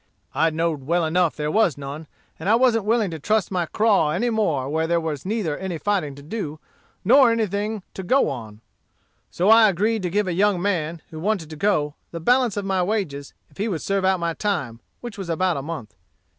[0.33, 2.07] I know'd well enough there was none,
[2.39, 5.77] and I wasn't willing to trust my craw any more where there was neither any
[5.77, 6.59] fighting to do,
[7.05, 8.61] nor anything to go on.
[9.29, 12.65] So I agreed to give a young man, who wanted to go, the balance of
[12.65, 15.93] my wages, if he would serve out my time, which was about a month.